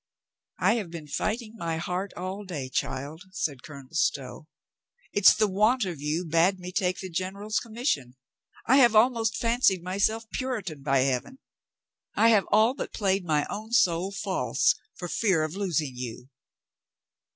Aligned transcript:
"I 0.57 0.77
have 0.77 0.89
been 0.89 1.07
fighting 1.07 1.53
my 1.57 1.77
heart 1.77 2.11
all 2.17 2.43
day, 2.43 2.69
child," 2.69 3.21
said 3.33 3.61
Colonel 3.61 3.93
Stow. 3.93 4.47
"It's 5.11 5.35
the 5.35 5.47
want 5.47 5.85
of 5.85 6.01
you 6.01 6.25
bade 6.25 6.57
me 6.59 6.71
take 6.71 6.97
the 6.97 7.07
general's 7.11 7.59
commission. 7.59 8.15
I 8.65 8.77
have 8.77 8.95
almost 8.95 9.37
fan 9.37 9.61
cied 9.61 9.83
myself 9.83 10.23
Puritan, 10.33 10.81
by 10.81 11.01
Heaven. 11.01 11.37
I 12.15 12.29
have 12.29 12.45
all 12.49 12.73
but 12.73 12.93
played 12.93 13.23
my 13.25 13.45
own 13.47 13.73
soul 13.73 14.11
false, 14.11 14.73
for 14.95 15.07
fear 15.07 15.43
of 15.43 15.55
losing 15.55 15.95
you." 15.95 16.29